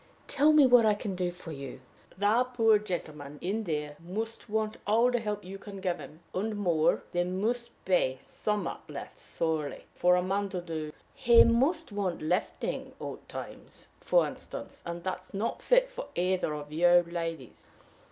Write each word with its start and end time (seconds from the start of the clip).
Tell 0.25 0.51
me 0.51 0.65
what 0.65 0.83
I 0.83 0.95
can 0.95 1.13
do 1.13 1.29
for 1.29 1.51
you." 1.51 1.79
"The 2.17 2.43
poor 2.55 2.79
gentleman 2.79 3.37
in 3.39 3.65
there 3.65 3.97
must 4.03 4.49
want 4.49 4.77
all 4.87 5.11
the 5.11 5.19
help 5.19 5.43
you 5.45 5.59
can 5.59 5.79
give 5.79 5.99
him, 5.99 6.21
and 6.33 6.55
more. 6.57 7.03
There 7.11 7.23
must 7.23 7.69
be 7.85 8.17
something 8.19 8.79
left, 8.95 9.19
surely, 9.21 9.85
for 9.93 10.15
a 10.15 10.23
man 10.23 10.49
to 10.49 10.61
do. 10.61 10.91
He 11.13 11.43
must 11.43 11.91
want 11.91 12.19
lifting 12.23 12.93
at 12.99 13.29
times, 13.29 13.89
for 13.99 14.25
instance, 14.25 14.81
and 14.87 15.03
that's 15.03 15.35
not 15.35 15.61
fit 15.61 15.87
for 15.87 16.07
either 16.15 16.51
of 16.51 16.71
you 16.71 17.05
ladies." 17.07 17.67